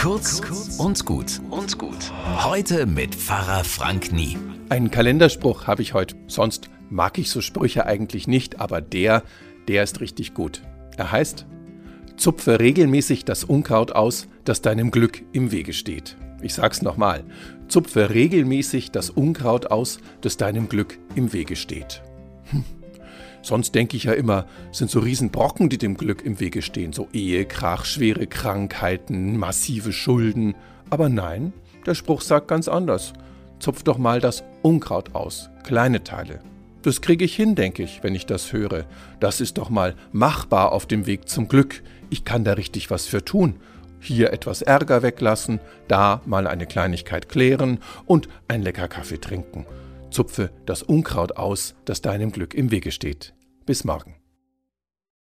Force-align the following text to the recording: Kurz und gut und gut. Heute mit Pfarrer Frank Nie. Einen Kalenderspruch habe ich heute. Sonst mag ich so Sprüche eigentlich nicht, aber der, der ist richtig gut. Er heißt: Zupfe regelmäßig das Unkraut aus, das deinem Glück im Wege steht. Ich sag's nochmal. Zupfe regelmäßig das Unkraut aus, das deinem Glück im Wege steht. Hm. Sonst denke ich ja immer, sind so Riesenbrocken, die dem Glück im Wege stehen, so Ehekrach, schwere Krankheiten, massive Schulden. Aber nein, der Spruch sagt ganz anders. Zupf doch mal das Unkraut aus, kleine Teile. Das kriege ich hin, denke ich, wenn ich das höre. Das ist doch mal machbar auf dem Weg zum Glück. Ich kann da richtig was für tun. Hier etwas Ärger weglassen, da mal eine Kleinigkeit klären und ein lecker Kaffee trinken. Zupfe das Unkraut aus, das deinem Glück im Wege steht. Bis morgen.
Kurz 0.00 0.40
und 0.78 1.04
gut 1.04 1.42
und 1.50 1.76
gut. 1.76 2.10
Heute 2.42 2.86
mit 2.86 3.14
Pfarrer 3.14 3.64
Frank 3.64 4.12
Nie. 4.12 4.38
Einen 4.70 4.90
Kalenderspruch 4.90 5.66
habe 5.66 5.82
ich 5.82 5.92
heute. 5.92 6.16
Sonst 6.26 6.70
mag 6.88 7.18
ich 7.18 7.28
so 7.28 7.42
Sprüche 7.42 7.84
eigentlich 7.84 8.26
nicht, 8.26 8.60
aber 8.60 8.80
der, 8.80 9.22
der 9.68 9.82
ist 9.82 10.00
richtig 10.00 10.32
gut. 10.32 10.62
Er 10.96 11.12
heißt: 11.12 11.44
Zupfe 12.16 12.60
regelmäßig 12.60 13.26
das 13.26 13.44
Unkraut 13.44 13.92
aus, 13.92 14.26
das 14.44 14.62
deinem 14.62 14.90
Glück 14.90 15.22
im 15.32 15.52
Wege 15.52 15.74
steht. 15.74 16.16
Ich 16.40 16.54
sag's 16.54 16.80
nochmal. 16.80 17.22
Zupfe 17.68 18.08
regelmäßig 18.08 18.92
das 18.92 19.10
Unkraut 19.10 19.66
aus, 19.66 19.98
das 20.22 20.38
deinem 20.38 20.70
Glück 20.70 20.98
im 21.14 21.34
Wege 21.34 21.56
steht. 21.56 22.02
Hm. 22.44 22.64
Sonst 23.42 23.74
denke 23.74 23.96
ich 23.96 24.04
ja 24.04 24.12
immer, 24.12 24.46
sind 24.72 24.90
so 24.90 25.00
Riesenbrocken, 25.00 25.68
die 25.68 25.78
dem 25.78 25.96
Glück 25.96 26.22
im 26.22 26.40
Wege 26.40 26.62
stehen, 26.62 26.92
so 26.92 27.08
Ehekrach, 27.12 27.84
schwere 27.84 28.26
Krankheiten, 28.26 29.36
massive 29.36 29.92
Schulden. 29.92 30.54
Aber 30.90 31.08
nein, 31.08 31.52
der 31.86 31.94
Spruch 31.94 32.20
sagt 32.20 32.48
ganz 32.48 32.68
anders. 32.68 33.12
Zupf 33.58 33.82
doch 33.82 33.98
mal 33.98 34.20
das 34.20 34.42
Unkraut 34.62 35.14
aus, 35.14 35.50
kleine 35.64 36.04
Teile. 36.04 36.40
Das 36.82 37.02
kriege 37.02 37.26
ich 37.26 37.36
hin, 37.36 37.54
denke 37.54 37.82
ich, 37.82 38.02
wenn 38.02 38.14
ich 38.14 38.24
das 38.24 38.52
höre. 38.52 38.86
Das 39.20 39.40
ist 39.40 39.58
doch 39.58 39.68
mal 39.68 39.94
machbar 40.12 40.72
auf 40.72 40.86
dem 40.86 41.06
Weg 41.06 41.28
zum 41.28 41.48
Glück. 41.48 41.82
Ich 42.08 42.24
kann 42.24 42.42
da 42.42 42.54
richtig 42.54 42.90
was 42.90 43.06
für 43.06 43.22
tun. 43.22 43.56
Hier 44.00 44.32
etwas 44.32 44.62
Ärger 44.62 45.02
weglassen, 45.02 45.60
da 45.88 46.22
mal 46.24 46.46
eine 46.46 46.66
Kleinigkeit 46.66 47.28
klären 47.28 47.80
und 48.06 48.28
ein 48.48 48.62
lecker 48.62 48.88
Kaffee 48.88 49.20
trinken. 49.20 49.66
Zupfe 50.10 50.50
das 50.66 50.82
Unkraut 50.82 51.36
aus, 51.36 51.74
das 51.84 52.02
deinem 52.02 52.32
Glück 52.32 52.54
im 52.54 52.70
Wege 52.70 52.92
steht. 52.92 53.34
Bis 53.66 53.84
morgen. 53.84 54.19